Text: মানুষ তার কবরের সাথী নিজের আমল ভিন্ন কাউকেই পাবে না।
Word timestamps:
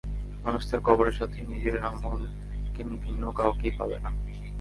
মানুষ 0.45 0.63
তার 0.69 0.81
কবরের 0.87 1.15
সাথী 1.19 1.39
নিজের 1.51 1.75
আমল 1.87 2.19
ভিন্ন 3.03 3.23
কাউকেই 3.37 3.73
পাবে 3.79 3.97
না। 4.03 4.09